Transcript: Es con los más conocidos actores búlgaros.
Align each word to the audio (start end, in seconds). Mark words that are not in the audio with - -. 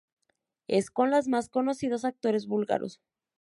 Es 0.67 0.89
con 0.89 1.11
los 1.11 1.27
más 1.27 1.47
conocidos 1.47 2.05
actores 2.05 2.47
búlgaros. 2.47 3.01